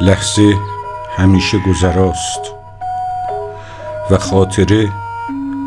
[0.00, 0.54] لحظه
[1.16, 2.40] همیشه گذراست
[4.10, 4.88] و خاطره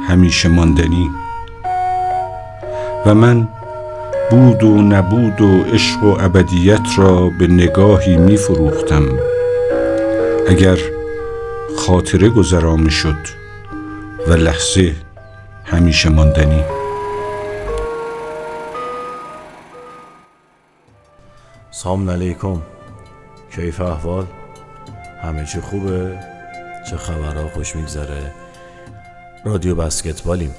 [0.08, 1.12] همیشه ماندنی.
[3.06, 3.48] و من
[4.30, 9.20] بود و نبود و عشق و ابدیت را به نگاهی می فروختم
[10.48, 10.78] اگر
[11.78, 13.18] خاطره گذرا شد
[14.28, 14.96] و لحظه
[15.66, 16.64] همیشه ماندنی.
[21.72, 22.62] سلام علیکم.
[23.56, 24.26] کیف احوال؟
[25.24, 26.20] همه چی خوبه؟
[26.90, 28.32] چه خبرها خوش میگذره؟
[29.46, 30.56] رادیو بسکتبالیم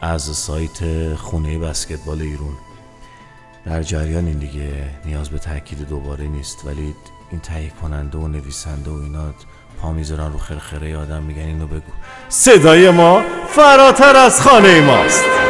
[0.00, 2.54] از سایت خونه بسکتبال ایرون.
[3.66, 4.70] در جریان این دیگه
[5.04, 6.64] نیاز به تاکید دوباره نیست.
[6.64, 6.94] ولی
[7.30, 9.34] این تهیه کننده و نویسنده و اینا
[9.82, 11.92] پا می‌ذارن رو خرخره آدم میگن اینو بگو.
[12.28, 15.47] صدای ما فراتر از خانه ماست.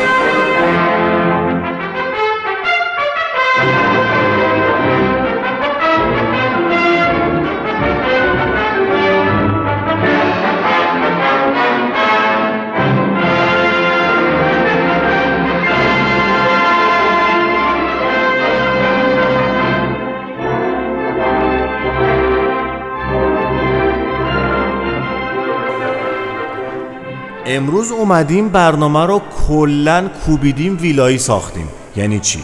[27.51, 31.69] امروز اومدیم برنامه رو کلا کوبیدیم ویلایی ساختیم.
[31.97, 32.41] یعنی چی؟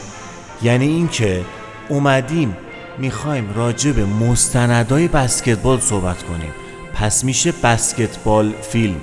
[0.62, 1.40] یعنی اینکه
[1.88, 2.56] اومدیم
[2.98, 6.52] می‌خوایم راجع به مستندای بسکتبال صحبت کنیم.
[6.94, 9.00] پس میشه بسکتبال فیلم.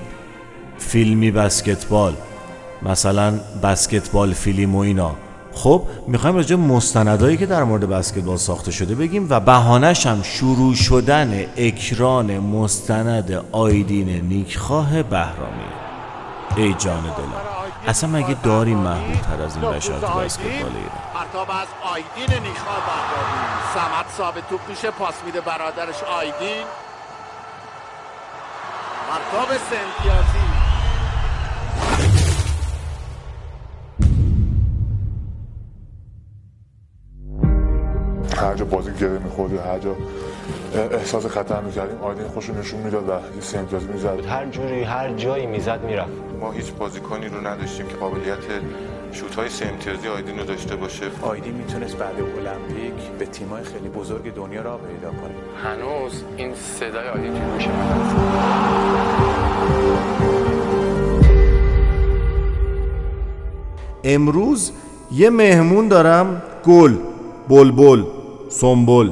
[0.78, 2.14] فیلمی بسکتبال.
[2.84, 5.16] مثلا بسکتبال فیلم و اینا.
[5.54, 10.76] خب می‌خوایم راجع مستندایی که در مورد بسکتبال ساخته شده بگیم و بهانش هم شروع
[10.76, 15.81] شدن اکران مستند آیدین نیکخواه بهرامی.
[16.56, 17.34] ای جان دلم
[17.88, 22.72] اصلا مگه داری محبوب تر از این بشر تو بسکتبال ایران؟ پرتاب از آیدین نیخا
[22.72, 23.42] بغدادی
[23.74, 26.66] سمت ثابت توپ میشه پاس میده برادرش آیدین.
[29.10, 30.40] پرتاب سنتیازی
[38.38, 39.96] هر جا بازی گره می‌خورد هر جا
[40.92, 44.26] احساس خطر می‌کردیم آیدین خوش نشون می‌داد و یه سه امتیاز می‌زد.
[44.26, 46.31] هر جوری هر جایی می‌زد می‌رفت.
[46.42, 48.38] ما هیچ بازیکنی رو نداشتیم که قابلیت
[49.12, 51.06] شوت های سه امتیازی آیدین رو داشته باشه.
[51.22, 55.34] آیدین می‌تونست بعد المپیک به تیمای خیلی بزرگ دنیا را پیدا کنه.
[55.64, 57.68] هنوز این صدای آیدین توی گوش
[64.04, 64.72] امروز
[65.12, 66.96] یه مهمون دارم گل
[67.50, 68.04] بلبل
[68.50, 69.10] سنبل.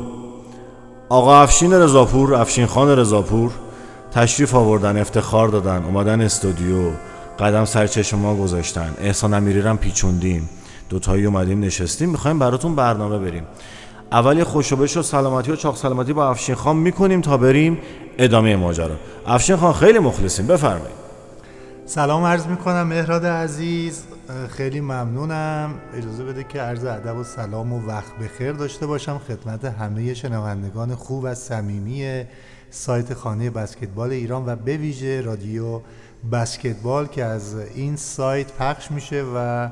[1.09, 3.51] آقا افشین رضاپور افشین خان رضاپور
[4.11, 6.91] تشریف آوردن افتخار دادن اومدن استودیو.
[7.39, 8.93] قدم سر چشم ما گذاشتن.
[9.01, 10.49] احسان امیری پیچوندیم.
[10.89, 12.09] دوتایی اومدیم نشستیم.
[12.09, 13.43] می‌خوایم براتون برنامه بریم.
[14.11, 17.77] اول یه خوشوبش و سلامتی و چاق سلامتی با افشین خان می‌کنیم تا بریم
[18.17, 18.95] ادامه ماجرا.
[19.27, 20.47] افشین خان خیلی مخلصیم.
[20.47, 20.99] بفرمایید.
[21.85, 24.03] سلام عرض می‌کنم مهراد عزیز.
[24.49, 25.73] خیلی ممنونم.
[25.97, 29.21] اجازه بده که عرض ادب و سلام و وقت بخیر داشته باشم.
[29.27, 32.23] خدمت همه شنوندگان خوب و صمیمی
[32.71, 35.81] سایت خانه بسکتبال ایران و به ویژه رادیو
[36.31, 39.69] بسکتبال که از این سایت پخش میشه و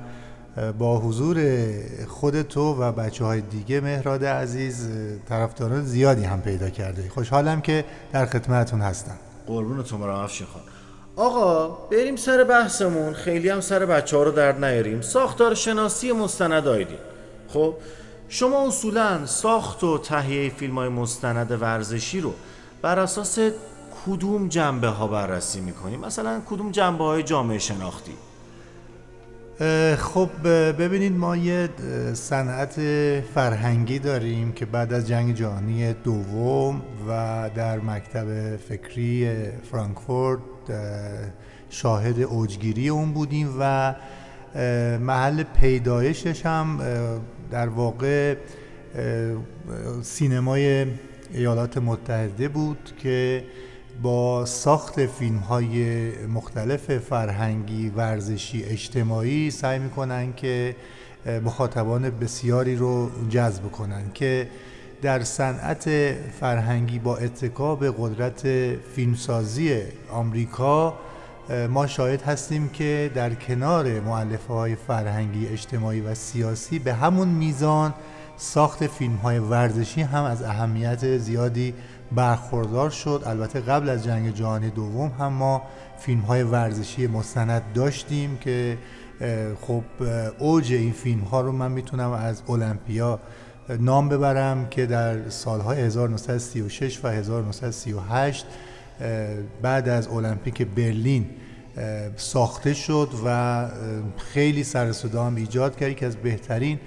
[0.80, 1.38] با حضور
[2.08, 4.90] خود تو و بچه های دیگه مهراد عزیز
[5.30, 7.09] طرفداران زیادی هم پیدا کرده.
[7.09, 9.18] خوشحالم که در خدمتتون هستم.
[9.47, 10.62] قربونتون برم افشین خان.
[11.16, 13.14] آقا بریم سر بحثمون.
[13.14, 15.02] خیلی هم سر بچه ها رو در نیاریم.
[15.02, 16.97] ساختار شناسی مستند آیدین.
[17.47, 17.74] خب
[18.29, 22.34] شما اصولا ساخت و تهیه فیلم های مستند ورزشی رو
[22.81, 23.40] بر اساس
[24.06, 28.13] کدوم جنبه ها بررسی می‌کنیم؟ مثلا کدوم جنبه های جامعه شناختی؟
[29.97, 30.30] خب
[30.72, 31.69] ببینید ما یه
[32.13, 32.74] صنعت
[33.22, 39.30] فرهنگی داریم که بعد از جنگ جهانی دوم و در مکتب فکری
[39.72, 40.41] فرانکفورت
[41.69, 43.96] شاهد اوجگیری اون بودیم و
[45.00, 46.79] محل پیدایشش هم
[47.52, 48.35] در واقع
[50.02, 50.85] سینمای
[51.34, 53.44] ایالات متحده بود که
[54.02, 60.76] با ساخت فیلم های مختلف فرهنگی ورزشی اجتماعی سعی می‌کنن که
[61.46, 64.47] مخاطبان بسیاری رو جذب کنن که
[65.02, 65.90] در صنعت
[66.40, 68.41] فرهنگی با اتکا به قدرت
[68.96, 70.94] فیلمسازی آمریکا
[71.70, 77.94] ما شاهد هستیم که در کنار معلفه های فرهنگی اجتماعی و سیاسی به همون میزان
[78.38, 81.73] ساخت فیلم های ورزشی هم از اهمیت زیادی
[82.12, 83.24] برخوردار شد.
[83.26, 85.62] البته قبل از جنگ جهانی دوم هم ما
[86.00, 88.78] فیلم های ورزشی مستند داشتیم که
[89.62, 89.84] خب
[90.40, 93.20] اوج این فیلم ها رو من می‌تونم از المپیا
[93.80, 98.46] نام ببرم که در سالهای 1936 و 1938
[99.62, 101.30] بعد از المپیک برلین
[102.16, 103.68] ساخته شد و
[104.18, 105.96] خیلی سر هم ایجاد کرد.
[105.96, 106.80] که از بهترین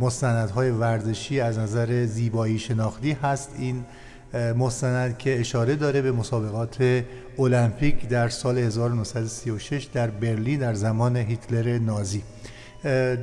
[0.00, 3.84] مستندهای ورزشی از نظر زیبایی شناختی هست این
[4.34, 7.02] مستند که اشاره داره به مسابقات
[7.38, 12.22] المپیک در سال 1936 در برلین در زمان هیتلر نازی.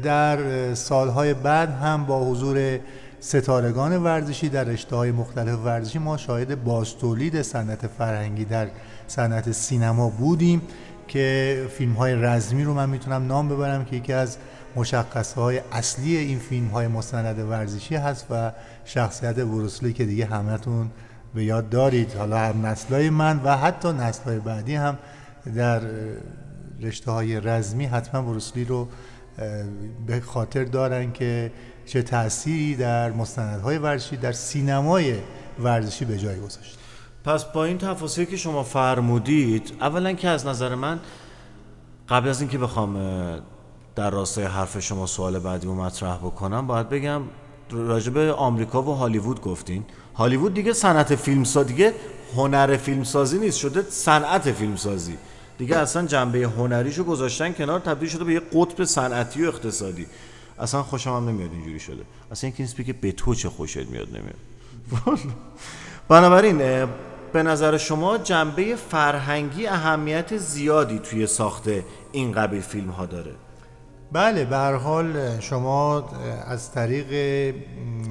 [0.04, 0.40] در
[0.74, 2.80] سالهای بعد هم با حضور
[3.20, 8.68] ستارگان ورزشی در رشته مختلف ورزشی ما شاهد بازتولید صنعت فرهنگی در
[9.08, 10.62] صنعت سینما بودیم
[11.08, 14.38] که فیلم های رزمی رو من می‌تونم نام ببرم که یکی از
[14.76, 18.52] مشخصه های اصلی این فیلم های مستند ورزشی هست و
[18.86, 20.92] شخصیت بروسلی که دیگه همتون
[21.34, 22.14] به یاد دارید.
[22.14, 24.98] حالا هم نسلای من و حتی نسلای بعدی هم
[25.56, 25.82] در
[26.82, 28.88] رشته های رزمی حتما بروسلی رو
[30.08, 31.52] به خاطر دارن که
[31.86, 35.16] چه تأثیری در مستندهای ورزشی در سینمای
[35.60, 36.78] ورزشی به جای گذاشت.
[37.24, 41.00] پس با این تفاصیلی که شما فرمودید اولا که از نظر من
[42.10, 42.98] قبل از اینکه بخوام
[43.96, 47.22] در راستای حرف شما سوال بعدی رو مطرح بکنم باید بگم
[47.72, 49.84] راجب آمریکا و هالیوود گفتین.
[50.16, 51.94] هالیوود دیگه صنعت فیلمسازی دیگه
[52.36, 55.18] هنر فیلمسازی نیست شده صنعت فیلمسازی.
[55.58, 60.08] دیگه اصلا جنبه هنریشو گذاشتن کنار تبدیل شده به یه قطب صنعتی و اقتصادی.
[60.60, 62.04] اصلا خوشم هم نمیاد اینجوری شده.
[62.32, 64.38] اصلا اینکه نیست که به تو چه خوشت میاد نمیاد.
[66.10, 66.88] بنابراین
[67.34, 71.70] به نظر شما جنبه فرهنگی اهمیت زیادی توی ساخت
[72.12, 73.32] این قبیل فیلم ها داره؟
[74.14, 76.10] بله به هر حال شما
[76.46, 77.54] از طریق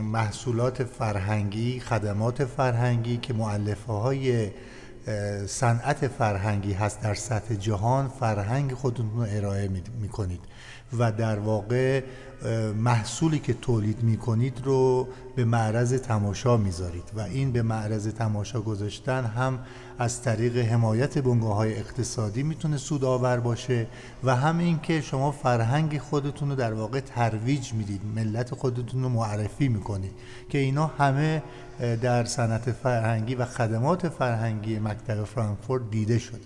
[0.03, 4.51] محصولات فرهنگی خدمات فرهنگی که معلفه های
[5.47, 9.69] صنعت فرهنگی هست در سطح جهان فرهنگ خودتون رو ارائه
[10.01, 10.41] می کنید
[10.99, 12.03] و در واقع
[12.77, 18.61] محصولی که تولید می کنید رو به معرض تماشا می‌ذارید و این به معرض تماشا
[18.61, 19.59] گذاشتن هم
[20.01, 23.87] از طریق حمایت بنگاه های اقتصادی می‌تونه سودآور باشه
[24.25, 29.69] و هم اینکه شما فرهنگ خودتون رو در واقع ترویج می‌دید ملت خودتون رو معرفی
[29.69, 30.13] می‌کنید
[30.49, 31.43] که اینا همه
[32.03, 36.39] در صنعت فرهنگی و خدمات فرهنگی مکتب فرانکفورت دیده شده.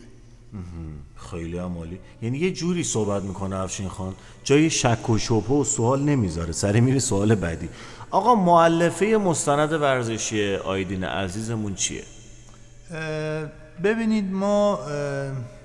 [1.31, 4.15] خیلی عمالی یعنی یه جوری صحبت می‌کنه افشین خان.
[4.45, 6.53] جای شک و شبه و سوال نمی‌ذاره.
[6.53, 7.69] سری میری سوال بعدی.
[8.11, 12.03] آقا معلفه مستند ورزشی آیدین عزیزمون چیه؟
[13.85, 14.79] ببینید ما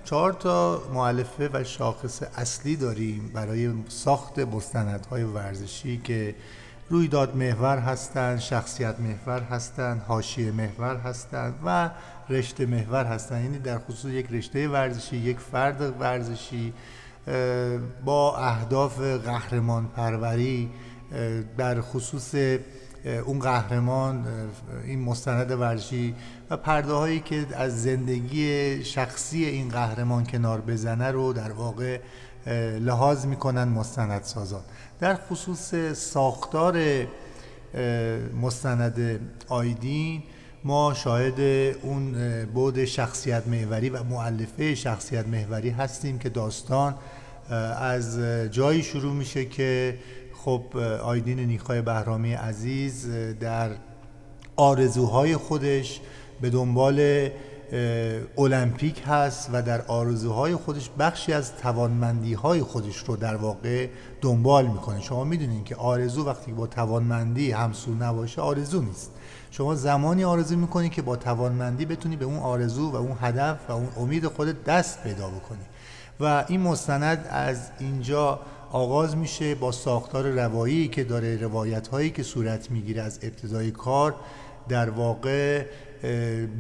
[0.04, 6.36] چهار تا معلفه و شاخص اصلی داریم برای ساخت مستندهای ورزشی که
[6.89, 11.89] رویداد محور هستند شخصیت محور هستند حاشیه محور هستند و
[12.30, 16.74] رشته محور هستند یعنی در خصوص یک رشته ورزشی یک فرد ورزشی
[18.06, 20.69] با اهداف قهرمان پروری
[21.57, 22.36] در خصوص
[23.05, 24.25] اون قهرمان
[24.85, 26.15] این مستند ورزشی
[26.49, 31.99] و پرده هایی که از زندگی شخصی این قهرمان کنار بزنه رو در واقع
[32.79, 34.61] لحاظ می‌کنن مستند سازان
[34.99, 36.81] در خصوص ساختار
[38.41, 40.23] مستند آیدین
[40.63, 41.39] ما شاهد
[41.81, 42.15] اون
[42.53, 46.95] بود شخصیت محوری و معلفه شخصیت محوری هستیم که داستان
[47.79, 48.19] از
[48.51, 49.97] جایی شروع میشه که
[50.45, 53.07] خب آیدین نیخای بهرامی عزیز
[53.39, 53.69] در
[54.56, 56.01] آرزوهای خودش
[56.41, 57.30] به دنبال
[58.37, 63.87] المپیک هست و در آرزوهای خودش بخشی از توانمندی های خودش رو در واقع
[64.21, 65.02] دنبال می‌کنه.
[65.02, 69.11] شما می‌دونین که آرزو وقتی با توانمندی همسو نباشه آرزو نیست.
[69.52, 73.71] شما زمانی آرزو می‌کنی که با توانمندی بتونی به اون آرزو و اون هدف و
[73.71, 75.63] اون امید خودت دست پیدا بکنی.
[76.19, 78.40] و این مستند از اینجا
[78.71, 84.16] آغاز میشه با ساختار روایی که داره روایت هایی که صورت می‌گیره از ابتدای کار
[84.69, 85.66] در واقع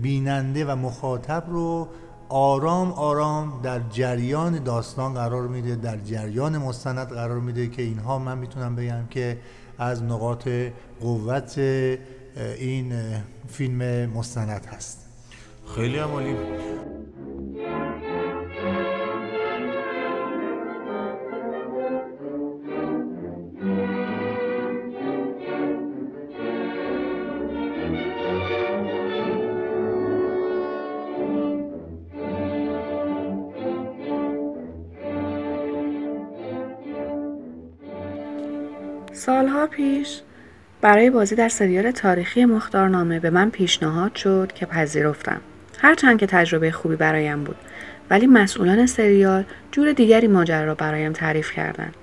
[0.01, 1.87] بیننده و مخاطب رو
[2.29, 8.37] آرام آرام در جریان داستان قرار میده در جریان مستند قرار میده که اینها من
[8.37, 9.37] می‌تونم بگم که
[9.77, 10.47] از نقاط
[11.01, 11.57] قوت
[12.59, 12.93] این
[13.47, 15.05] فیلم مستند هست.
[15.75, 16.35] خیلی عمالی.
[39.67, 40.21] پیش
[40.81, 45.41] برای بازی در سریال تاریخی مختارنامه به من پیشنهاد شد که پذیرفتم.
[45.77, 47.55] هرچند که تجربه خوبی برایم بود
[48.09, 51.95] ولی مسئولان سریال جور دیگری ماجرا را برایم تعریف کردند.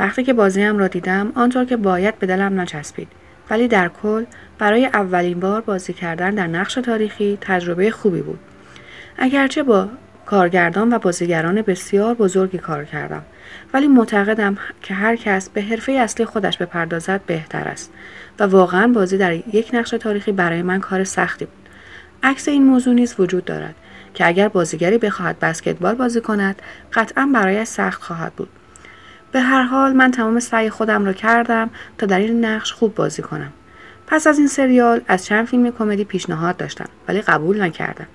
[0.00, 3.08] وقتی که بازیم را دیدم آنطور که باید به دلم نچسبید.
[3.50, 4.24] ولی در کل
[4.58, 8.38] برای اولین بار بازی کردن در نقش تاریخی تجربه خوبی بود.
[9.18, 9.88] اگرچه با
[10.30, 13.22] کارگردان و بازیگران بسیار بزرگی کار کردم.
[13.74, 17.92] ولی معتقدم که هر کس به حرفه اصلی خودش بپردازد بهتر است.
[18.38, 21.68] و واقعا بازی در یک نقش تاریخی برای من کار سختی بود.
[22.22, 23.74] عکس این موضوع نیز وجود دارد
[24.14, 28.48] که اگر بازیگری بخواهد بسکتبال بازی کند قطعا برایش سخت خواهد بود.
[29.32, 33.22] به هر حال من تمام سعی خودم را کردم تا در این نقش خوب بازی
[33.22, 33.52] کنم.
[34.06, 38.06] پس از این سریال از چند فیلم کمدی پیشنهاد داشتم ولی قبول نکردم.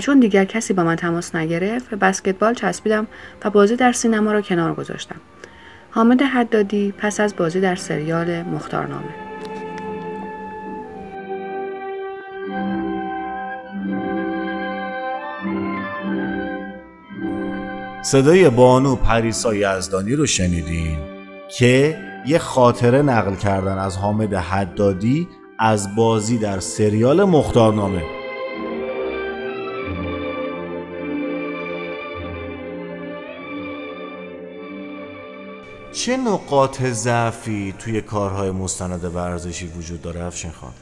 [0.00, 3.06] چون دیگر کسی با من تماس نگرفت به بسکتبال چسبیدم
[3.44, 5.20] و بازی در سینما را کنار گذاشتم.
[5.90, 9.26] حامد حدادی پس از بازی در سریال مختارنامه.
[18.02, 20.98] صدای بانو پریسا یزدانی رو شنیدین
[21.58, 28.25] که یه خاطره نقل کردن از حامد حدادی از بازی در سریال مختارنامه.
[35.92, 40.72] چه نقاط ضعفی توی کارهای مستند ورزشی وجود داره افشین خان؟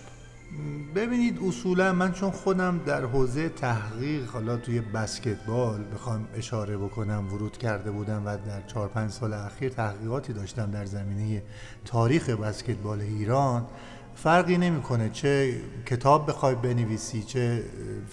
[0.94, 7.58] ببینید اصولا من چون خودم در حوزه تحقیق حالا توی بسکتبال بخوام اشاره بکنم ورود
[7.58, 11.42] کرده بودم و در چهار پنج سال اخیر تحقیقاتی داشتم در زمینه
[11.84, 13.66] تاریخ بسکتبال ایران
[14.14, 15.54] فرقی نمی‌کنه چه
[15.86, 17.62] کتاب بخوای بنویسی چه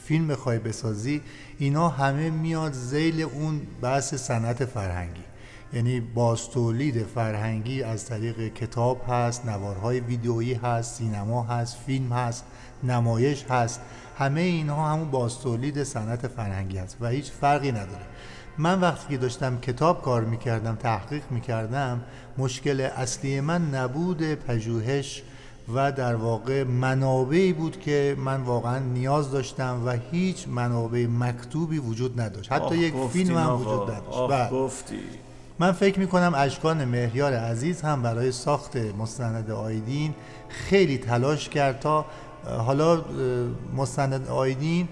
[0.04, 1.22] فیلم بخوای بسازی
[1.58, 5.31] اینا همه میاد زیل اون بحث صنعت فرهنگی.
[5.74, 12.46] یعنی بازتولید فرهنگی از طریق کتاب هست نوارهای ویدئویی هست سینما هست فیلم هست
[12.84, 13.82] نمایش هست.
[14.18, 18.06] همه اینها همون بازتولید صنعت فرهنگی هست و هیچ فرقی نداره.
[18.58, 22.02] من وقتی که داشتم کتاب کار می‌کردم تحقیق می‌کردم
[22.38, 25.24] مشکل اصلی من نبود پژوهش
[25.74, 32.22] و در واقع منابعی بود که من واقعا نیاز داشتم و هیچ منابع مکتوبی وجود
[32.22, 32.52] نداشت.
[32.52, 34.52] حتی یک فیلم هم وجود نداشت.
[34.52, 35.00] گفتی.
[35.62, 40.14] من فکر می کنم اشکان مهریار عزیز هم برای ساخت مستند آیدین
[40.50, 42.06] خیلی تلاش کرد تا
[42.46, 43.06] حالا
[43.78, 44.88] مستند آیدین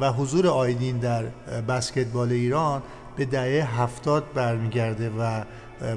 [0.00, 1.24] و حضور آیدین در
[1.68, 2.82] بسکتبال ایران
[3.16, 5.42] به دهه هفتاد برمیگرده و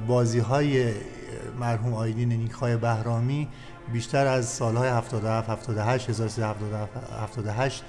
[0.07, 0.93] بازی های
[1.59, 3.47] مرحوم آیدین نیکهای بهرامی
[3.93, 7.83] بیشتر از سالهای 77 78 1378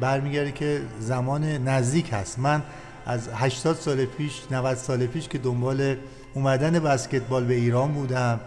[0.00, 2.38] برمیگرده که زمان نزدیک هست.
[2.38, 2.62] من
[3.06, 5.96] از 80 سال پیش 90 سال پیش که دنبال
[6.34, 8.40] اومدن بسکتبال به ایران بودم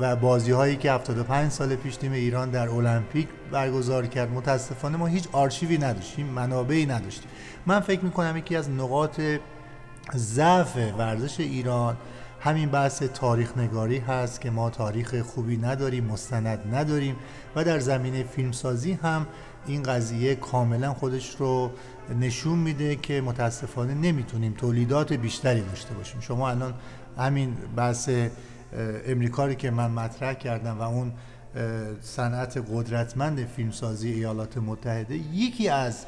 [0.00, 4.30] و بازی هایی که 75 سال پیش تیم ایران در المپیک برگزار کرد.
[4.30, 7.28] متاسفانه ما هیچ آرشیوی نداشتیم منابعی نداشتیم.
[7.66, 9.20] من فکر می‌کنم یکی از نقاط
[10.16, 11.96] ضعف ورزش ایران
[12.40, 17.16] همین بحث تاریخ نگاری هست که ما تاریخ خوبی نداریم مستند نداریم
[17.56, 19.26] و در زمینه فیلمسازی هم
[19.66, 21.70] این قضیه کاملا خودش رو
[22.20, 26.20] نشون میده که متاسفانه نمی‌تونیم تولیدات بیشتری داشته باشیم.
[26.20, 26.74] شما الان
[27.18, 28.10] همین بحث
[29.06, 31.12] امریکایی که من مطرح کردم و اون
[32.00, 36.06] صنعت قدرتمند فیلمسازی ایالات متحده یکی از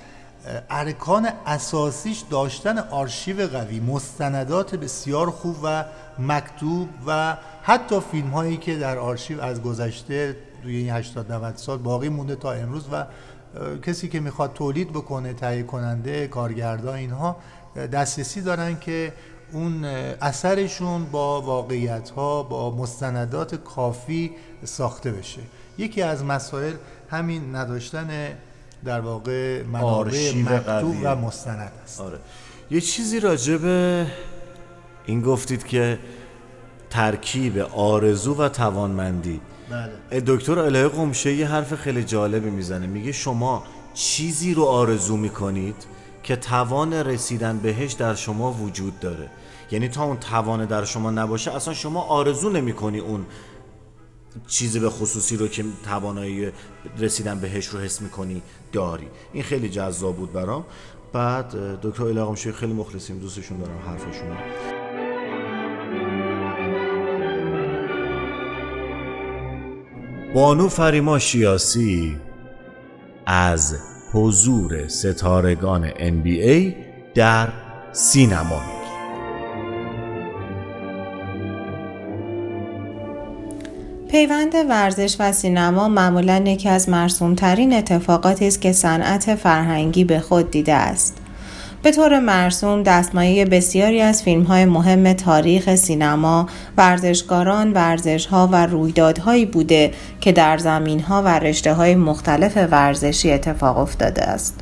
[0.71, 5.85] ارکان اساسیش داشتن آرشیو قوی مستندات بسیار خوب و
[6.19, 11.79] مکتوب و حتی فیلم هایی که در آرشیو از گذشته توی این 80 90 سال
[11.79, 13.07] باقی مونده تا امروز و
[13.83, 17.37] کسی که می‌خواد تولید بکنه تهیه کننده کارگردان اینها
[17.93, 19.13] دسترسی دارن که
[19.53, 24.31] اون اثرشون با واقعیت ها با مستندات کافی
[24.65, 25.41] ساخته بشه.
[25.79, 26.73] یکی از مسائل
[27.11, 28.09] همین نداشتن
[28.85, 32.01] در واقع منابع مکتوب و مستند است.
[32.01, 32.19] آره.
[32.71, 34.07] یه چیزی راجع به
[35.07, 35.99] این گفتید که
[36.91, 39.41] ترکیب آرزو و توانمندی.
[39.71, 40.21] بله.
[40.21, 42.87] دکتر الهه قمشه یه حرف خیلی جالبی می‌زنه.
[42.87, 45.87] میگه شما چیزی رو آرزو می‌کنید
[46.23, 49.31] که توان رسیدن بهش در شما وجود داره.
[49.71, 53.27] یعنی تا اون توان در شما نباشه اصلا شما آرزو نمی‌کنی اون
[54.47, 56.53] چیزی به خصوصی رو که توانایی
[56.99, 58.43] رسیدن بهش رو حس می‌کنی
[58.73, 59.09] داری.
[59.33, 60.65] این خیلی جذاب بود برام.
[61.13, 63.19] بعد دکتر الهه قمشه خیلی مخلصیم.
[63.19, 64.37] دوستشون دارم حرفشون
[70.37, 72.17] بانو فریما شیاسی
[73.27, 73.77] از
[74.13, 76.75] حضور ستارگان NBA
[77.15, 77.49] در
[77.93, 78.61] سینما
[84.11, 90.51] پیوند ورزش و سینما معمولا یکی از مرسومترین اتفاقاتی است که صنعت فرهنگی به خود
[90.51, 91.26] دیده است.
[91.87, 99.47] به طور مرسوم دستمایه بسیاری از فیلم های مهم تاریخ سینما، ورزشکاران، ورزشها و رویدادهایی
[99.47, 99.91] بوده
[100.21, 104.61] که در زمین ها و رشته های مختلف ورزشی اتفاق افتاده است.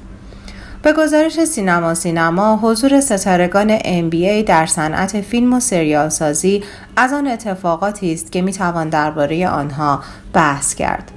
[0.82, 6.62] به گزارش سینما سینما حضور ستارگان NBA در صنعت فیلم و سریال سازی
[6.96, 10.00] از آن اتفاقاتی است که می‌توان درباره آنها
[10.32, 11.13] بحث کرد.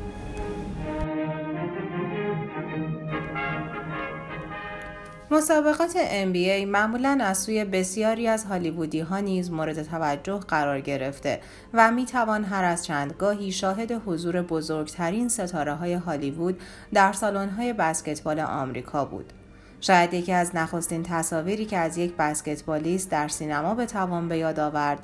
[5.31, 5.91] مسابقات
[6.23, 11.39] NBA معمولا از سوی بسیاری از هالیوودی ها نیز مورد توجه قرار گرفته
[11.73, 16.61] و می توان هر از چندگاهی شاهد حضور بزرگترین ستاره های هالیوود
[16.93, 19.33] در سالن های بسکتبال آمریکا بود.
[19.81, 24.59] شاید یکی از نخستین تصاویری که از یک بسکتبالیست در سینما به توان به یاد
[24.59, 24.99] آورد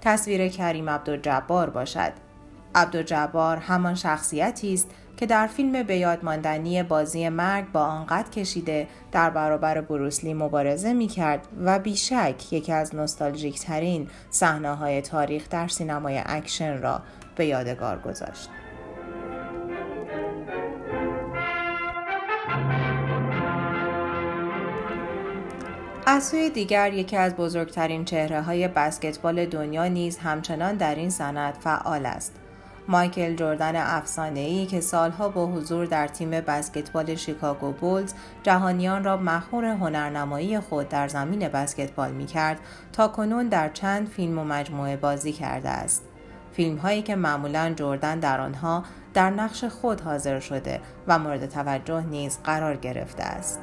[0.00, 2.12] تصویر کریم عبدالجبار باشد
[2.74, 8.30] عبدالجبار همان شخصیتی است که در فیلم به یاد ماندنی بازی مرگ با آن قد
[8.30, 15.02] کشیده در برابر بروسلی مبارزه می کرد و بیشک یکی از نوستالژیک ترین صحنه های
[15.02, 17.02] تاریخ در سینمای اکشن را
[17.36, 18.50] به یادگار گذاشت.
[26.06, 32.06] از دیگر یکی از بزرگترین چهره های بسکتبال دنیا نیز همچنان در این صنعت فعال
[32.06, 32.32] است.
[32.88, 39.64] مایکل جردن افسانه‌ای که سالها با حضور در تیم بسکتبال شیکاگو بولز جهانیان را مخور
[39.64, 42.60] هنرنمایی خود در زمین بسکتبال می کرد
[42.92, 46.02] تا کنون در چند فیلم و مجموعه بازی کرده است.
[46.52, 52.00] فیلم هایی که معمولا جردن در آنها در نقش خود حاضر شده و مورد توجه
[52.00, 53.60] نیز قرار گرفته است.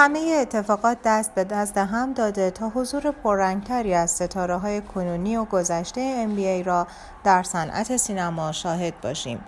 [0.00, 5.44] همه اتفاقات دست به دست هم داده تا حضور پررنگتری از ستاره های کنونی و
[5.44, 6.86] گذشته NBA را
[7.24, 9.44] در صنعت سینما شاهد باشیم.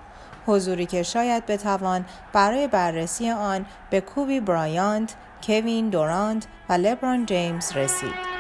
[0.46, 7.72] حضوری که شاید بتوان برای بررسی آن به کوبی برایانت، کوین دورانت و لبران جیمز
[7.72, 8.31] رسید.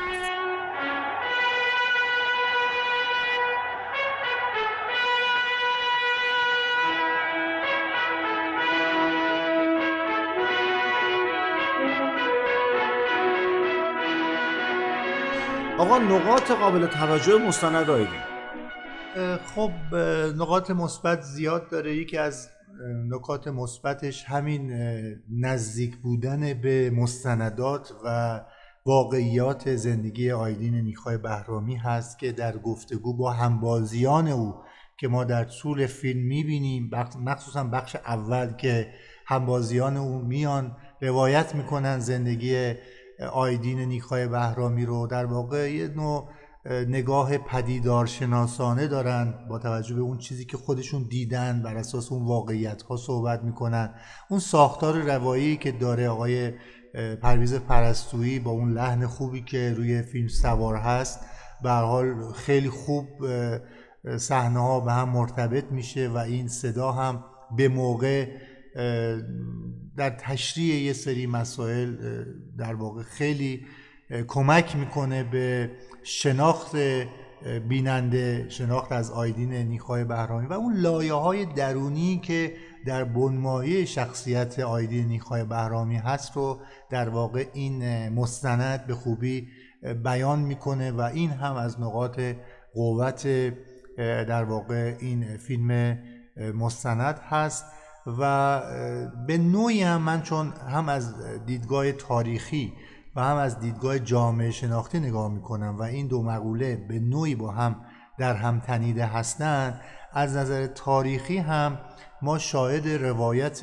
[15.78, 18.20] آقا نقاط قابل توجه مستند آیدین
[19.54, 19.70] خب
[20.36, 21.96] نقاط مثبت زیاد داره.
[21.96, 22.48] یکی از
[23.08, 24.72] نکات مثبتش همین
[25.30, 28.40] نزدیک بودن به مستندات و
[28.86, 34.54] واقعیات زندگی آیدین نیخای بهرامی هست که در گفتگو با همبازیان او
[34.98, 38.92] که ما در طول فیلم می‌بینیم مخصوصا بخش اول که
[39.26, 42.74] همبازیان او میان روایت می‌کنن زندگی
[43.32, 46.28] آیدین نیکای بهرامی رو در واقع یه نوع
[46.66, 52.82] نگاه پدیدارشناسانه دارن با توجه به اون چیزی که خودشون دیدن بر اساس اون واقعیت
[52.82, 53.94] ها صحبت می‌کنن.
[54.30, 56.52] اون ساختار روایی که داره آقای
[57.22, 61.20] پرویز پرستویی با اون لحن خوبی که روی فیلم سوار هست
[61.62, 63.06] به حال خیلی خوب
[64.16, 67.24] صحنه ها به هم مرتبط میشه و این صدا هم
[67.56, 68.26] به موقع
[69.96, 71.96] در تشریح یه سری مسائل
[72.58, 73.66] در واقع خیلی
[74.28, 75.70] کمک می‌کنه به
[76.02, 76.76] شناخت
[77.68, 82.54] بیننده شناخت از آیدین نیخای بهرامی و اون لایه های درونی که
[82.86, 89.48] در بنمایه شخصیت آیدین نیخای بهرامی هست رو در واقع این مستند به خوبی
[90.04, 92.20] بیان می‌کنه و این هم از نقاط
[92.74, 93.52] قوت
[93.98, 95.98] در واقع این فیلم
[96.54, 97.64] مستند هست.
[98.06, 98.60] و
[99.26, 101.14] به نوعی هم من چون هم از
[101.46, 102.72] دیدگاه تاریخی
[103.16, 107.50] و هم از دیدگاه جامعه شناختی نگاه می‌کنم و این دو مقوله به نوعی با
[107.50, 107.76] هم
[108.18, 109.80] در هم تنیده هستند
[110.12, 111.78] از نظر تاریخی هم
[112.22, 113.60] ما شاهد روایت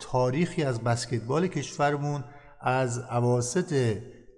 [0.00, 2.24] تاریخی از بسکتبال کشورمون
[2.60, 3.74] از عواست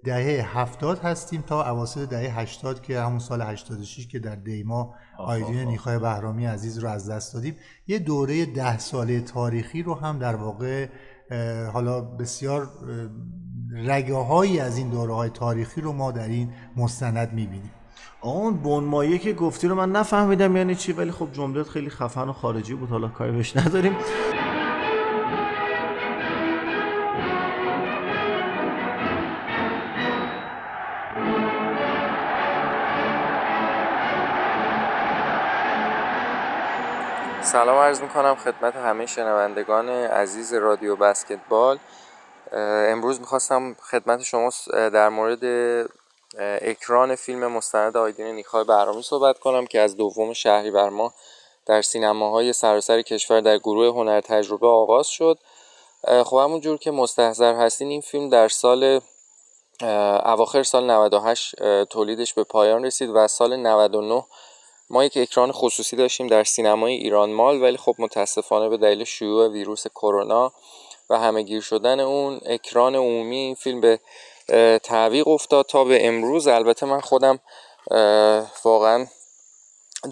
[0.03, 5.59] دهه هفتاد هستیم تا اواسط دهه هشتاد که همون سال 86 که در دیما آیدین
[5.59, 7.55] نیخای بهرامی عزیز رو از دست دادیم.
[7.87, 10.87] یه دوره ده ساله تاریخی رو هم در واقع
[11.73, 12.69] حالا بسیار
[13.85, 17.71] رگه هایی از این دوره های تاریخی رو ما در این مستند می‌بینیم.
[18.21, 22.33] اون بنمایه که گفتی رو من نفهمیدم یعنی چی ولی خب جملت خیلی خفن و
[22.33, 23.93] خارجی بود حالا کاری بهش نداریم.
[37.43, 41.79] سلام عرض می‌کنم خدمت همه شنوندگان عزیز رادیو بسکتبال.
[42.51, 45.43] امروز می‌خواستم خدمت شما در مورد
[46.61, 50.33] اکران فیلم مستند آیدین نیخای برنامه صحبت کنم که از دوم
[50.73, 51.13] بر ماه
[51.65, 55.39] در سینماهای سراسر کشور در گروه هنر تجربه آغاز شد.
[56.23, 59.01] خب همونجور که مستحضر هستین این فیلم در سال
[60.25, 64.23] اواخر سال 98 تولیدش به پایان رسید و سال 99
[64.93, 69.47] ما یک اکران خصوصی داشتیم در سینمای ایران مال ولی خب متاسفانه به دلیل شیوع
[69.47, 70.53] ویروس کرونا
[71.09, 73.99] و همهگیر شدن اون اکران عمومی این فیلم به
[74.83, 76.47] تعویق افتاد تا به امروز.
[76.47, 77.39] البته من خودم
[78.65, 79.07] واقعا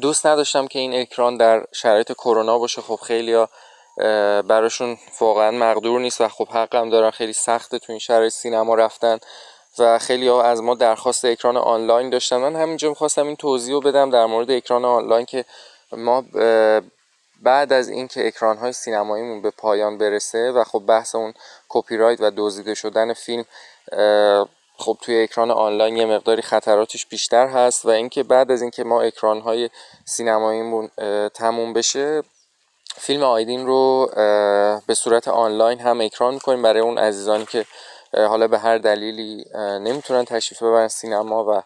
[0.01, 2.81] دوست نداشتم که این اکران در شرایط کرونا باشه.
[2.81, 3.45] خب خیلی
[4.47, 7.11] براشون واقعا مقدور نیست و خب حقم دارن.
[7.11, 9.19] خیلی سخته تو این شرایط سینما رفتن.
[9.79, 12.37] و خیلی ها از ما درخواست اکران آنلاین داشتن.
[12.37, 15.45] من همینجا می‌خواستم این توضیح رو بدم در مورد اکران آنلاین که
[15.91, 16.23] ما
[17.41, 21.33] بعد از اینکه اکران های سینماییمون به پایان برسه و خب بحث اون
[21.69, 23.45] کپی رایت و دزدیده شدن فیلم
[24.77, 29.01] خب توی اکران آنلاین یه مقداری خطراتش بیشتر هست و اینکه بعد از اینکه ما
[29.01, 29.69] اکران های
[30.05, 30.89] سینماییمون
[31.33, 32.23] تموم بشه
[32.97, 34.09] فیلم آیدین رو
[34.87, 36.61] به صورت آنلاین هم اکران می‌کنیم.
[36.61, 37.65] برای اون عزیزانی که
[38.13, 41.63] حالا به هر دلیلی نمی‌تونن تشریف ببرن سینما و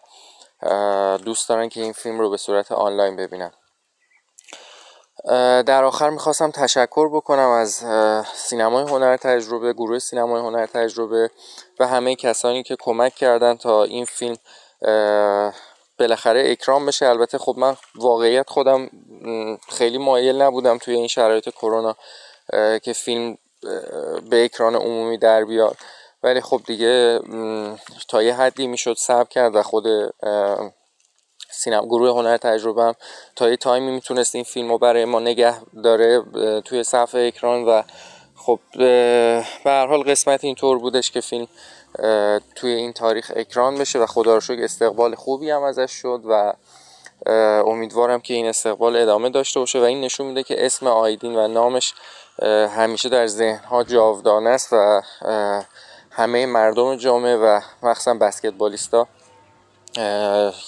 [1.18, 3.52] دوست دارن که این فیلم رو به صورت آنلاین ببینن.
[5.66, 7.84] در آخر می‌خواستم تشکر بکنم از
[8.34, 11.30] سینمای هنر تجربه گروه سینمای هنر تجربه
[11.80, 14.36] و همه کسانی که کمک کردن تا این فیلم
[15.98, 17.06] بالاخره اکرام بشه.
[17.06, 18.90] البته خب من واقعیت خودم
[19.68, 21.96] خیلی مایل نبودم توی این شرایط کرونا
[22.82, 23.38] که فیلم
[24.30, 25.76] به اکران عمومی در بیاد.
[26.22, 27.20] ولی خب دیگه
[28.08, 29.84] تا یه حدی می‌شد صبر کرد و خود
[31.50, 32.94] سینما گروه هنر تجربه هم
[33.36, 36.22] تا یه تایمی می‌تونست این فیلم رو برای ما نگه داره
[36.64, 37.82] توی صفحه اکران و
[38.36, 41.48] خب به هر حال قسمت اینطور بودش که فیلم
[42.54, 46.52] توی این تاریخ اکران بشه و خدا رو شکر استقبال خوبی هم ازش شد و
[47.66, 51.48] امیدوارم که این استقبال ادامه داشته باشه و این نشون میده که اسم آیدین و
[51.48, 51.94] نامش
[52.76, 55.02] همیشه در ذهنها جاودانه است و
[56.16, 59.06] همه مردم جامعه و مخصوصا بسکتبالیستا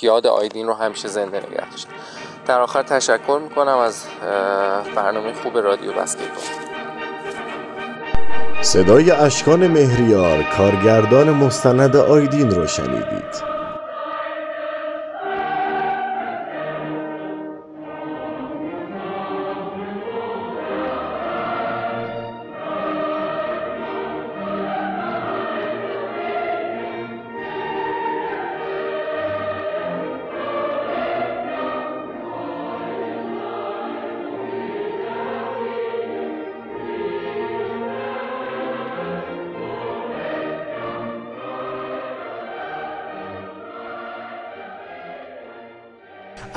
[0.02, 1.90] یاد آیدین رو همیشه زنده نگه داشتن.
[2.46, 4.04] در آخر تشکر می‌کنم از
[4.96, 6.28] برنامه خوب رادیو بسکتبال.
[8.62, 13.57] صدای اشکان مهریار کارگردان مستند آیدین رو شنیدید.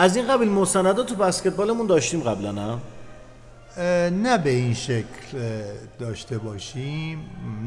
[0.01, 2.77] از این قبیل مستندات تو بسکتبالمون داشتیم قبلا نه؟
[4.09, 5.37] نه به این شکل
[5.99, 7.19] داشته باشیم.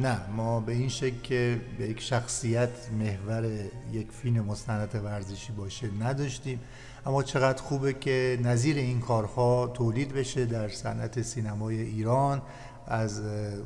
[0.02, 3.44] نه ما به این شکل که به یک شخصیت محور
[3.92, 6.60] یک فیلم مستند ورزشی باشه نداشتیم.
[7.06, 12.42] اما چقدر خوبه که نظیر این کارها تولید بشه در صنعت سینمای ایران
[12.86, 13.20] از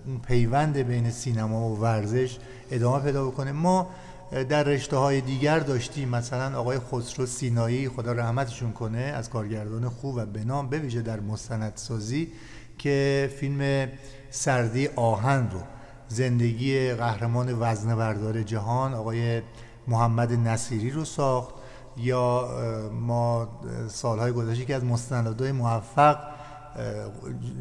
[0.07, 2.39] اون پیوند بین سینما و ورزش
[2.71, 3.53] ادامه پیدا بکنه.
[3.53, 3.91] ما
[4.31, 6.09] در رشته های دیگر داشتیم.
[6.09, 12.33] مثلا آقای خسرو سینایی خدا رحمتشون کنه از کارگردان خوب و بنام بویژه در مستندسازی
[12.79, 13.89] که فیلم
[14.31, 15.61] سردی آهن رو
[16.09, 19.43] زندگی قهرمان وزنه جهان آقای
[19.87, 21.55] محمد نصیری رو ساخت.
[21.97, 22.49] یا
[22.93, 23.49] ما
[23.89, 26.19] سالهای گذشته که از مستندهای موفق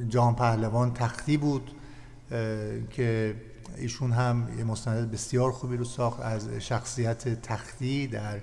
[0.09, 1.71] جهان پهلوان تختی بود
[2.89, 3.35] که
[3.77, 8.39] ایشون هم یه مستند بسیار خوبی رو ساخت از شخصیت تختی در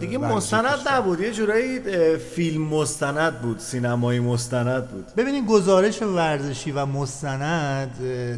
[0.00, 1.80] دیگه مستند نبود یه جورایی
[2.18, 5.14] فیلم مستند بود سینمایی مستند بود.
[5.16, 7.90] ببینید گزارش ورزشی و مستند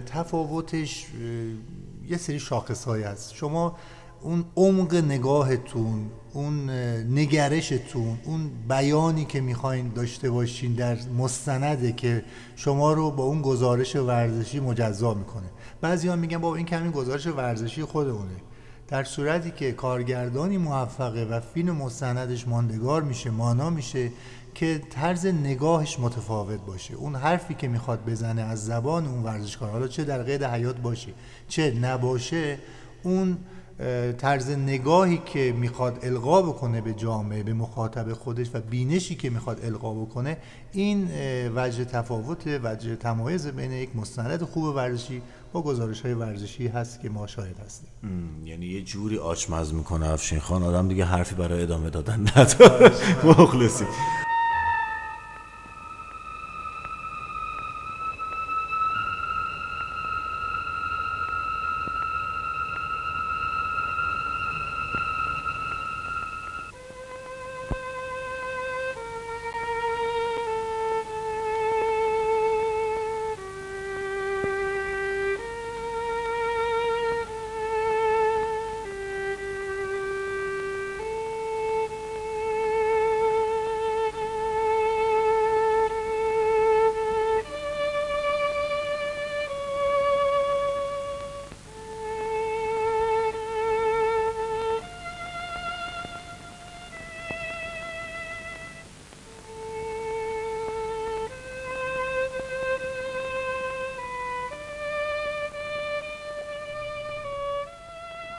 [0.06, 1.06] تفاوتش
[2.08, 3.34] یه سری شاخصهایی هست.
[3.34, 3.76] شما
[4.20, 6.70] اون عمق نگاهتون اون
[7.10, 12.24] نگرشتون اون بیانی که می‌خواین داشته باشین در مستنده که
[12.56, 15.46] شما رو با اون گزارش ورزشی مجزا می‌کنه.
[15.80, 18.36] بعضی ها میگن با این کمی گزارش ورزشی خودمونه.
[18.88, 24.10] در صورتی که کارگردانی موفقه و فیلم مستندش ماندگار میشه مانا میشه
[24.54, 26.94] که طرز نگاهش متفاوت باشه.
[26.94, 31.12] اون حرفی که می‌خواد بزنه از زبان اون ورزشکار حالا چه در قید حیات باشه
[31.48, 32.58] چه نباشه
[33.02, 33.38] اون
[34.18, 39.64] طرز نگاهی که می‌خواد القا بکنه به جامعه به مخاطب خودش و بینشی که می‌خواد
[39.64, 40.36] القا بکنه
[40.72, 41.08] این
[41.56, 47.08] وجه تفاوت وجه تمایز بین یک مستند خوب ورزشی با گزارش های ورزشی هست که
[47.08, 47.88] ما شاهد هستیم.
[48.44, 50.62] یعنی یه جوری آچمز می‌کنه افشین خان.
[50.62, 52.92] آدم دیگه حرفی برای ادامه دادن نداره.
[53.24, 53.84] مخلصی.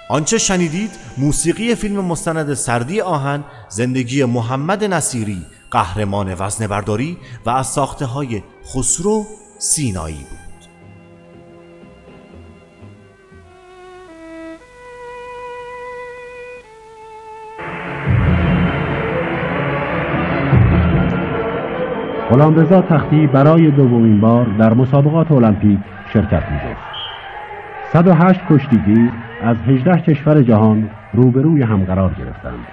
[0.10, 5.38] آنچه شنیدید موسیقی فیلم مستند سردی آهن زندگی محمد نصیری
[5.72, 8.44] قهرمان وزن برداری و از ساخته های
[8.74, 9.26] خسرو
[9.58, 10.48] سینایی بود
[22.30, 25.80] غلامرضا تختی برای دومین بار در مسابقات المپیک
[26.14, 26.87] شرکت می‌جست.
[27.94, 29.12] 108 کشتیگیر
[29.44, 32.68] از 18 کشور جهان روبروی هم قرار گرفتند.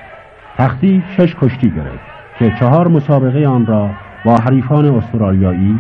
[0.56, 2.04] تختی شش کشتی گرفت
[2.38, 3.90] که چهار مسابقه آن را
[4.24, 5.78] با حریفان استرالیایی،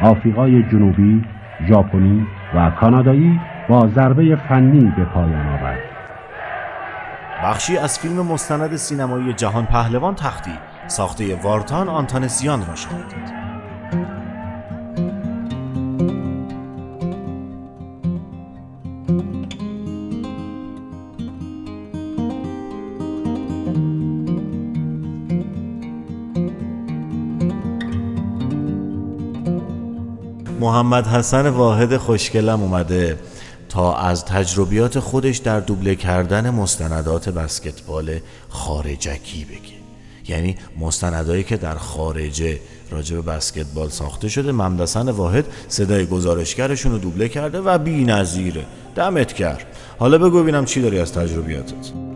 [0.00, 1.24] آفریقای جنوبی،
[1.68, 5.80] ژاپنی و کانادایی با ضربه فنی به پایان آورد.
[7.44, 10.52] بخشی از فیلم مستند سینمایی جهان پهلوان تختی
[10.86, 13.43] ساخته وارتان آنتانسیان را شنیدید.
[30.74, 33.18] محمد حسن واحد خوشگلم اومده
[33.68, 39.74] تا از تجربیات خودش در دوبله کردن مستندات بسکتبال خارجکی بگه.
[40.28, 42.60] یعنی مستندایی که در خارجه
[42.90, 48.64] راجع به بسکتبال ساخته شده ممدسن واحد صدای گزارشگرشون رو دوبله کرده و بی نظیره
[48.96, 49.66] دمت کرد
[49.98, 52.13] حالا بگو ببینم چی داری از تجربیاتت.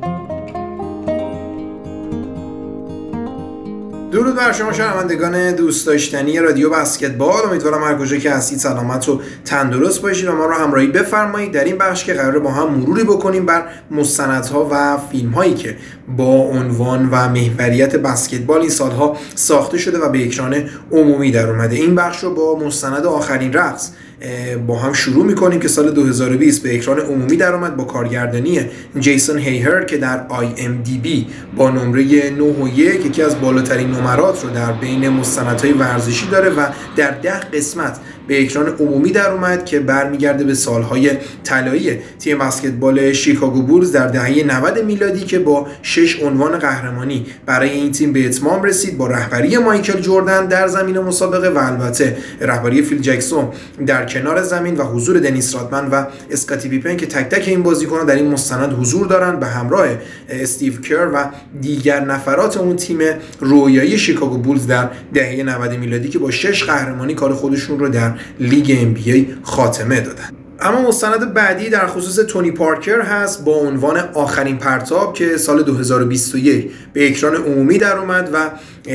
[4.13, 7.43] درود بر شما شنوندگان دوست داشتنی رادیو بسکتبال.
[7.45, 11.53] امیدوارم هر کجا که هستید سلامت و تندرست باشید و ما رو همراهی بفرمایید.
[11.53, 15.77] در این بخش که قرار با هم مروری بکنیم بر مستندها و فیلم هایی که
[16.17, 21.77] با عنوان و محوریت بسکتبال این سالها ساخته شده و به اکران عمومی در اومده.
[21.77, 23.91] این بخش رو با مستند آخرین رقص
[24.67, 28.61] با هم شروع می‌کنیم که سال 2020 به اکران عمومی در آمد با کارگردانی
[28.99, 30.27] جیسون هیهر که در
[31.03, 31.27] بی
[31.57, 36.51] با نمره 9 و 1 یکی از بالاترین نمرات رو در بین مستندهای ورزشی داره
[36.51, 41.11] و در ده قسمت به اکران عمومی در اومد که برمیگرده به سالهای
[41.45, 47.71] طلایی تیم بسکتبال شیکاگو بولز در دهه 90 میلادی که با شش عنوان قهرمانی برای
[47.71, 48.99] این تیم به اتمام رسید.
[48.99, 53.49] با رهبری مایکل جردن در زمین مسابقه و البته رهبری فیل جکسون
[53.87, 58.07] در کنار زمین و حضور دنیس رادمن و اسکاتی پیپن که تک تک این بازیکنان
[58.07, 59.87] در این مستند حضور دارند به همراه
[60.29, 61.25] استیو کر و
[61.61, 62.99] دیگر نفرات اون تیم
[63.41, 68.15] رویایی شیکاگو بولز در دهه 90 میلادی که با شش قهرمانی کار خودشون رو در
[68.41, 68.95] لیگ ام
[69.43, 70.31] خاتمه دادن.
[70.61, 76.71] اما مستند بعدی در خصوص تونی پارکر هست با عنوان آخرین پرتاب که سال 2021
[76.93, 78.51] به اکران عمومی در اومد و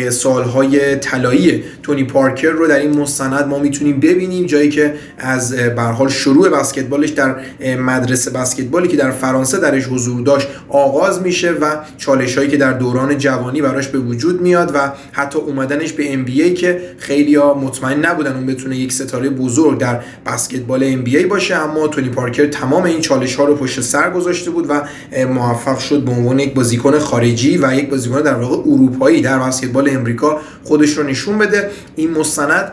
[0.10, 6.10] سالهای طلایی تونی پارکر رو در این مستند ما می‌تونیم ببینیم جایی که از حال
[6.10, 7.36] شروع بسکتبالش در
[7.78, 12.74] مدرسه بسکتبالی که در فرانسه درش حضور داشت آغاز میشه و چالش هایی که در
[12.74, 18.36] دوران جوانی براش به وجود میاد و حتی اومدنش به NBA که خیلی مطمئن نبودن
[18.36, 21.53] اون بتونه یک ستاره بزرگ در بسکتبال NBA باشه.
[21.54, 24.82] اما تونی پارکر تمام این چالش ها رو پشت سر گذاشته بود و
[25.26, 29.90] موفق شد به عنوان یک بازیکن خارجی و یک بازیکن در واقع اروپایی در بسکتبال
[29.90, 31.70] امریکا خودش رو نشون بده.
[31.96, 32.72] این مستند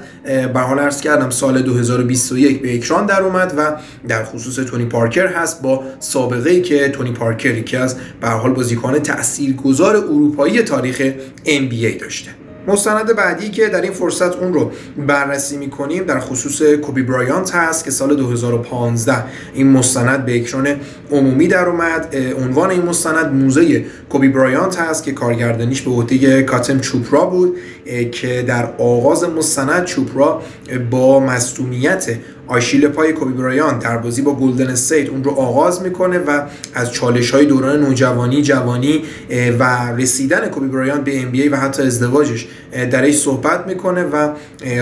[0.55, 3.77] به حال عرض کردم سال 2021 به اکران در اومد و
[4.09, 8.53] در خصوص تونی پارکر هست با سابقه ای که تونی پارکر که از به حال
[8.53, 11.13] بازیکن تاثیرگذار اروپایی تاریخ
[11.47, 12.31] NBA داشته.
[12.67, 14.73] مستند بعدی که در این فرصت اون رو
[15.07, 20.77] بررسی می‌کنیم در خصوص کوبی برایانت هست که سال 2015 این مستند به اکران
[21.13, 22.17] عمومی در اومد.
[22.45, 27.57] عنوان این مستند موزه کوبی برایانت هست که کارگردانیش به عهده کاتم چوپرا بود
[28.13, 30.43] که در آغاز مستند چوپرا
[30.91, 32.17] با مصدومیت
[32.51, 36.43] آشیل پای کوبی برایان در بازی با گلدن استیت اون رو آغاز می‌کنه و
[36.75, 39.03] از چالش های دوران نوجوانی جوانی
[39.59, 42.47] و رسیدن کوبی برایان به ام و حتی ازدواجش
[42.91, 44.29] درش صحبت می‌کنه و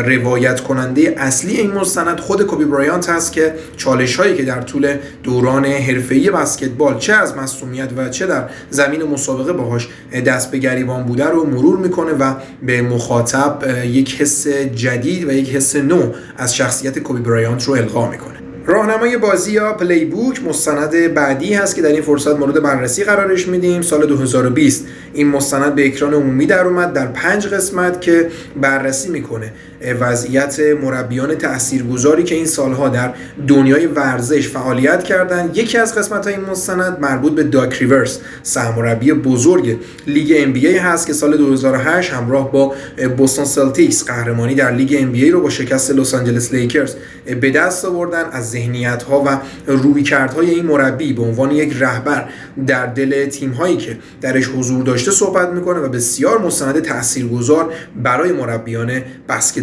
[0.04, 4.96] روایت کننده اصلی این مستند خود کوبی برایانت هست که چالش هایی که در طول
[5.22, 9.88] دوران حرفه‌ای بسکتبال چه از مصونیت و چه در زمین مسابقه باهاش
[10.26, 15.50] دست به گریبان بوده رو مرور می‌کنه و به مخاطب یک حس جدید و یک
[15.50, 17.22] حس نو از شخصیت کوبی
[17.58, 18.38] برایانت رو القا می‌کنه.
[18.66, 23.82] راهنمای بازی یا playbook مستند بعدی هست که در این فرصت مورد بررسی قرارش میدیم.
[23.82, 29.52] سال 2020 این مستند به اکران عمومی در اومد در پنج قسمت که بررسی می‌کنه.
[30.00, 33.12] وضعیت مربیان تاثیرگذاری که این سالها در
[33.46, 39.12] دنیای ورزش فعالیت کردند یکی از قسمت های این مستند مربوط به داک ریورز سرمربی
[39.12, 42.74] بزرگ لیگ NBA هست که سال 2008 همراه با
[43.16, 46.94] بوستون سلتیکس قهرمانی در لیگ NBA رو با شکست لس آنجلس لیکرز
[47.40, 48.24] به دست آوردن.
[48.32, 52.28] از ذهنیت ها و رویکردهای این مربی به عنوان یک رهبر
[52.66, 58.32] در دل تیم هایی که درش حضور داشته صحبت می‌کنه و بسیار مستند تاثیرگذار برای
[58.32, 59.02] مربیان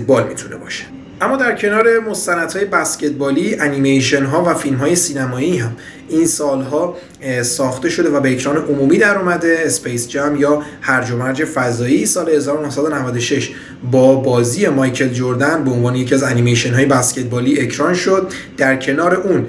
[0.06, 0.84] بسکتبال می‌تونه باشه.
[1.22, 5.76] اما در کنار مستندهای بسکتبالی انیمیشن ها و فیلم های سینمایی هم
[6.10, 6.98] این سالها
[7.42, 12.06] ساخته شده و به اکران عمومی در اومده Space Jam یا هرج و مرج فضایی
[12.06, 13.52] سال 1996
[13.92, 18.32] با بازی مایکل جردن به عنوان یکی از انیمیشن های بسکتبالی اکران شد.
[18.58, 19.48] در کنار اون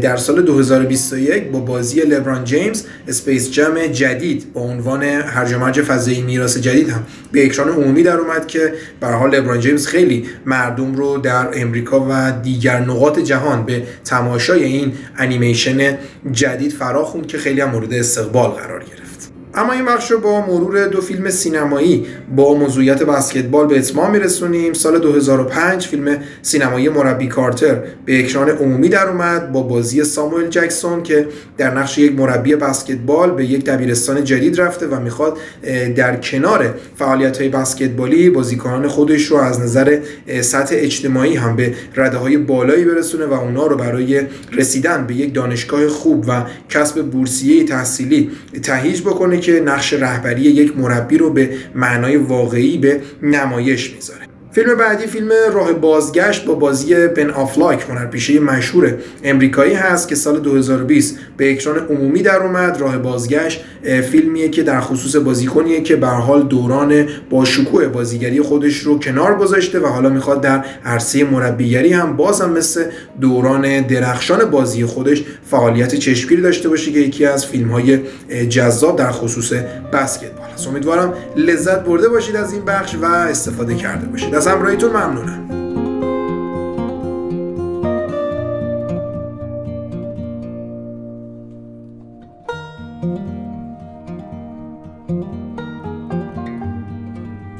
[0.00, 5.82] در سال 2021 با بازی لبران جیمز Space Jam جدید با عنوان هرج و مرج
[5.82, 10.24] فضایی میراث جدید هم به اکران عمومی در اومد که به حال لبران جیمز خیلی
[10.46, 15.98] مردم رو در امریکا و دیگر نقاط جهان به تماشای این انیمیشن
[16.32, 19.05] جدید فرا خوند که خیلی هم مورد استقبال قرار گرفت.
[19.56, 24.72] اما این بخش رو با مرور دو فیلم سینمایی با موضوعیت بسکتبال به اتمام میرسونیم.
[24.72, 31.02] سال 2005 فیلم سینمایی مربی کارتر به اکران عمومی در اومد با بازی ساموئل جکسون
[31.02, 35.38] که در نقش یک مربی بسکتبال به یک دبیرستان جدید رفته و می‌خواد
[35.96, 39.98] در کنار فعالیت های بسکتبالی بازیکنان خودش رو از نظر
[40.40, 45.34] سطح اجتماعی هم به رده های بالایی برسونه و اونا رو برای رسیدن به یک
[45.34, 48.30] دانشگاه خوب و کسب بورسیه تحصیلی
[48.62, 54.25] تهیج بکنه که نقش رهبری یک مربی رو به معنای واقعی به نمایش می‌ذاره.
[54.56, 60.40] فیلم بعدی فیلم راه بازگشت با بازی بن آفلاک هنرپیشه مشهور امریکایی هست که سال
[60.40, 62.80] 2020 به اکران عمومی در اومد.
[62.80, 63.64] راه بازگشت
[64.10, 69.34] فیلمیه که در خصوص بازیکنیه که به حال دوران با شکوه بازیگری خودش رو کنار
[69.34, 72.84] گذاشته و حالا می‌خواد در عرصه مربیگری هم باز هم مثل
[73.20, 77.98] دوران درخشان بازی خودش فعالیت چشمگیری داشته باشه که یکی از فیلم های
[78.48, 79.52] جذاب در خصوص
[79.92, 80.45] بسکتبال.
[80.56, 84.34] است امیدوارم لذت برده باشید از این بخش و استفاده کرده باشید.
[84.34, 85.46] از همراهیتون ممنونم.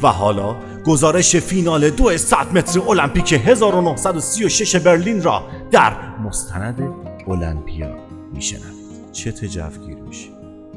[0.02, 0.56] و حالا
[0.86, 5.92] گزارش فینال دو 100 متر المپیک 1936 برلین را در
[6.24, 6.80] مستند
[7.28, 7.96] المپیا
[8.32, 8.76] میشنوید.
[9.12, 9.95] چه تجفگیر.
[9.95, 9.95] میشه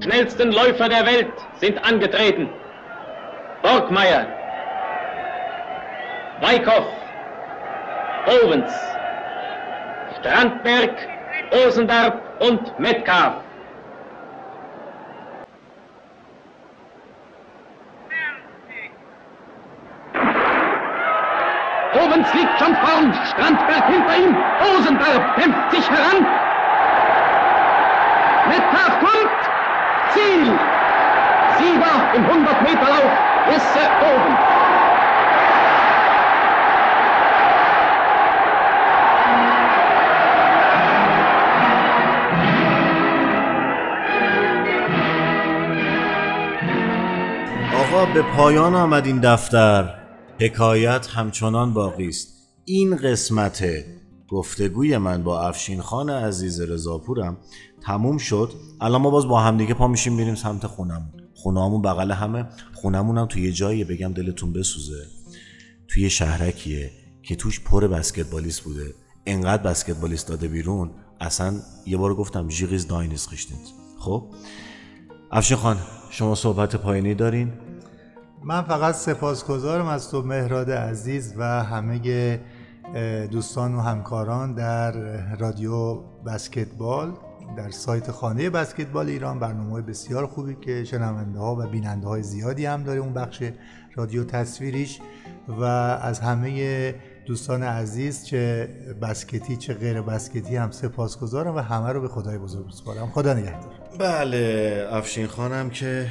[0.02, 2.50] Schnellsten Läufer der Welt sind angetreten.
[3.62, 4.28] Borgmeier,
[6.40, 6.86] Weikow,
[8.26, 8.72] Owens,
[10.20, 10.96] Strandberg,
[11.52, 13.34] Osendarp und Metcalf.
[21.94, 24.38] Owens liegt schon vorn, Strandberg hinter ihm,
[24.78, 26.26] Osendarp kämpft sich heran.
[28.48, 29.59] Metcalf kommt,
[30.14, 30.60] Ziel!
[31.58, 33.14] Sieger im 100-Meter-Lauf,
[33.50, 34.40] Jesse Owens.
[47.80, 49.96] آقا به پایان آمد این دفتر
[50.40, 52.28] حکایت همچنان باقی است
[52.66, 53.64] این قسمت
[54.32, 57.38] گفتگوی من با افشین خان عزیز رضاپورم
[57.82, 58.54] تموم شد.
[58.82, 61.12] الان ما باز با همدیگه پا میشیم میریم سمت خونمون.
[61.34, 62.46] خونهامون بغل همه.
[62.74, 65.06] خونمون هم توی جایی بگم دلتون بسوزه.
[65.88, 66.92] توی شهرکیه
[67.24, 68.94] که توش پر بسکتبالیست بوده.
[69.26, 71.54] انقدر بسکتبالیست داده بیرون اصلا
[71.86, 73.58] یه بار گفتم ژیغیز داینیز خشتید
[74.00, 74.24] خب؟
[75.32, 75.78] افشین خان
[76.10, 77.54] شما صحبت پایینی دارین؟
[78.44, 82.40] من فقط سپاسگزارم از تو مهراد عزیز و همه
[83.32, 84.92] دوستان و همکاران در
[85.36, 87.14] رادیو بسکتبال
[87.58, 92.66] در سایت خانه بسکتبال ایران برنامه بسیار خوبی که شنونده ها و بیننده های زیادی
[92.66, 93.44] هم داره اون بخش
[93.96, 95.00] رادیو تصویریش
[95.48, 98.70] و از همه دوستان عزیز چه
[99.02, 103.72] بسکتی چه غیر بسکتی هم سپاسگزارم و همه رو به خدای بزرگ بسپارم خدا نگهدار.
[104.00, 106.08] بله افشین خانم که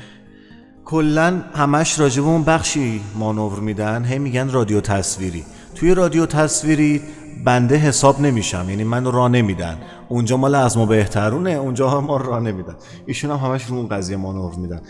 [0.85, 5.45] کلا همش راجب اون بخشی مانور میدن هی میگن رادیو تصویری.
[5.75, 7.03] توی رادیو تصویری
[7.45, 8.66] بنده حساب نمیشم.
[8.71, 9.79] یعنی من را نمیدن.
[10.09, 12.77] اونجا مال از ما بهترونه اونجا ما را نمیدن.
[13.07, 14.81] ایشون هم همش رو اون قضیه مانور میدن.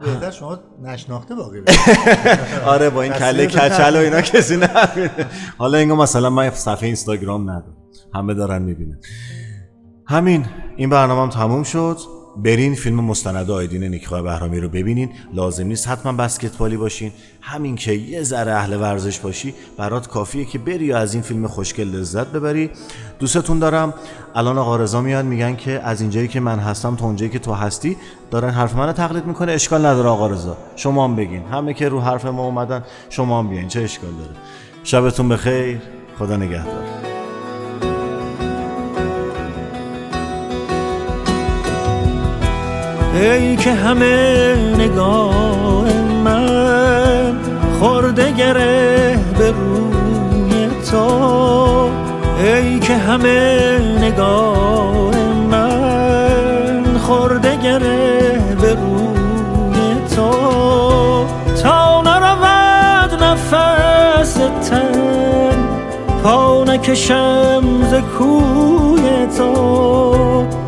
[0.00, 1.58] بهتر شما نشناخته باقی
[2.66, 5.26] آره با این کله کچل و اینا کسی نبینه.
[5.58, 7.76] حالا اینگاه مثلا من صفحه اینستاگرام ندارم.
[8.14, 8.98] همه دارن می‌بینن.
[10.06, 10.46] همین
[10.76, 11.98] این برنامه هم تموم شد.
[12.36, 15.10] برین فیلم مستند آیدین نیکخواه بهرامی رو ببینین.
[15.34, 17.12] لازم نیست حتما بسکتبالی باشین.
[17.40, 21.88] همین که یه ذره اهل ورزش باشی برات کافیه که بری از این فیلم خوشگل
[21.88, 22.70] لذت ببری.
[23.18, 23.94] دوستتون دارم.
[24.34, 27.52] الان آقا رضا میاد میگن که از اینجایی که من هستم تا اونجایی که تو
[27.52, 27.96] هستی
[28.30, 29.52] دارن حرف منو تقلید می‌کنه.
[29.52, 30.56] اشکال نداره آقا رضا.
[30.76, 31.42] شما هم بگین.
[31.42, 33.68] همه که رو حرف ما اومدن شما هم بیاین.
[33.68, 34.32] چه اشکال داره؟
[34.84, 35.78] شبتون بخیر.
[36.18, 37.15] خدا نگهدار.
[43.20, 45.92] ای که همه نگاه
[46.24, 47.38] من
[47.80, 51.90] خورده گره به روی تو.
[52.38, 55.16] ای که همه نگاه
[55.50, 60.30] من خورده گره به روی تو.
[61.62, 64.34] تا نرود نفس
[64.70, 65.56] تن
[66.22, 70.65] پا نکشم ز کوی تو.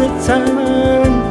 [0.00, 1.22] نفس تن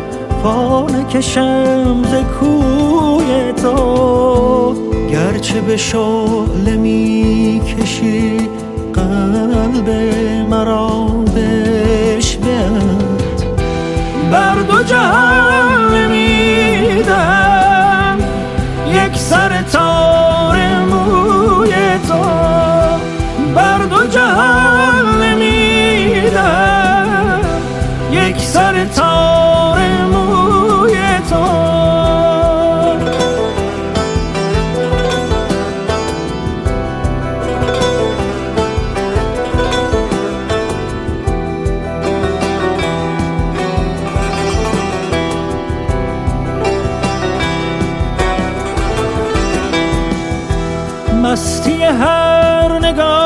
[0.44, 4.76] پا نکشم ز کوی تو.
[5.12, 8.38] گرچه به شعله می کشی
[8.94, 9.90] قلب
[10.50, 12.46] مرا بشبت
[14.32, 15.75] بر دو جهان
[51.96, 53.25] هر نگاه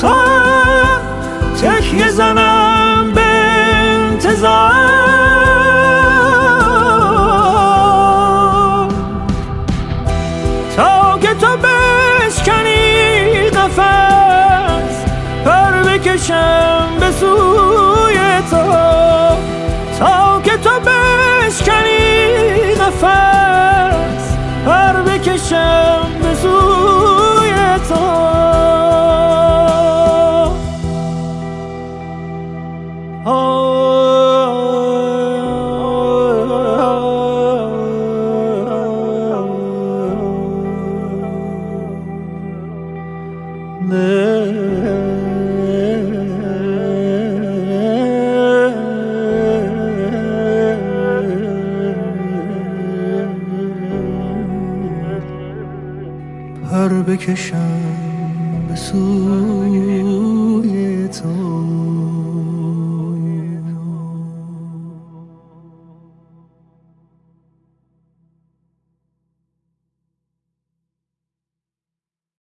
[0.00, 0.14] تو
[1.62, 4.75] تکیه زنم به انتظار.